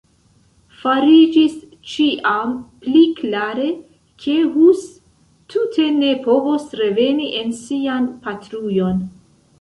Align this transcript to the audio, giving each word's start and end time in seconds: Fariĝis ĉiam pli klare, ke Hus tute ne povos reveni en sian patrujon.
Fariĝis 0.83 1.57
ĉiam 1.89 2.55
pli 2.85 3.03
klare, 3.19 3.67
ke 4.23 4.39
Hus 4.55 4.83
tute 5.55 5.89
ne 6.01 6.13
povos 6.27 6.67
reveni 6.83 7.29
en 7.43 7.57
sian 7.63 8.09
patrujon. 8.27 9.07